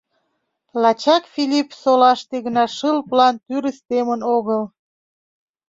[0.81, 4.61] Лачак Филиппсолаште гына шыл план тӱрыс темын огыл.